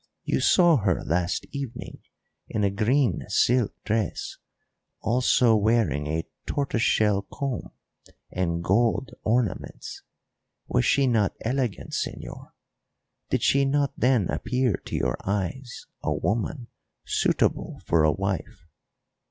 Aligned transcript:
You 0.23 0.39
saw 0.39 0.77
her 0.77 1.03
last 1.03 1.45
evening 1.51 1.99
in 2.47 2.63
a 2.63 2.71
green 2.71 3.23
silk 3.27 3.75
dress, 3.83 4.37
also 4.99 5.55
wearing 5.55 6.07
a 6.07 6.27
tortoise 6.47 6.81
shell 6.81 7.21
comb 7.31 7.69
and 8.31 8.63
gold 8.63 9.11
ornaments 9.21 10.01
was 10.67 10.85
she 10.85 11.05
not 11.05 11.35
elegant, 11.41 11.91
señor? 11.91 12.49
Did 13.29 13.43
she 13.43 13.63
not 13.63 13.93
then 13.95 14.27
appear 14.31 14.73
to 14.85 14.95
your 14.95 15.17
eyes 15.23 15.85
a 16.01 16.11
woman 16.11 16.69
suitable 17.05 17.79
for 17.85 18.03
a 18.03 18.11
wife? 18.11 18.65